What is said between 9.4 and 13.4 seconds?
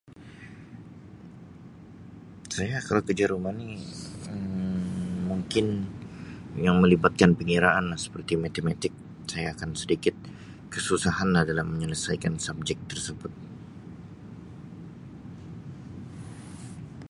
akan sedikit kesusahanlah dalam menyelesaikan subjek tersebut.